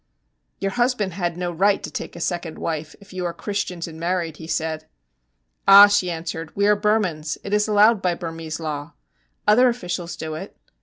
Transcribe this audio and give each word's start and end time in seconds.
'Your 0.57 0.71
husband 0.71 1.13
had 1.13 1.37
no 1.37 1.51
right 1.51 1.83
to 1.83 1.91
take 1.91 2.15
a 2.15 2.19
second 2.19 2.57
wife, 2.57 2.95
if 2.99 3.13
you 3.13 3.23
are 3.23 3.35
Christians 3.35 3.87
and 3.87 3.99
married,' 3.99 4.37
he 4.37 4.47
said. 4.47 4.87
'Ah,' 5.67 5.85
she 5.85 6.09
answered, 6.09 6.55
'we 6.55 6.65
are 6.65 6.75
Burmans; 6.75 7.37
it 7.43 7.53
is 7.53 7.67
allowed 7.67 8.01
by 8.01 8.15
Burmese 8.15 8.59
law. 8.59 8.93
Other 9.47 9.69
officials 9.69 10.15
do 10.15 10.33
it. 10.33 10.57